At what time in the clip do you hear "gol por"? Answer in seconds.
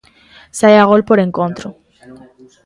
0.91-1.19